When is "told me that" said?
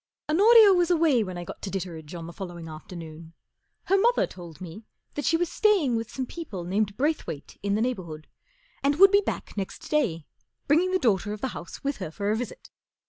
4.25-5.25